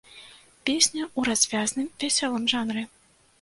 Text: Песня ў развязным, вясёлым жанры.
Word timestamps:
Песня 0.69 1.03
ў 1.17 1.31
развязным, 1.31 1.91
вясёлым 2.05 2.49
жанры. 2.55 2.83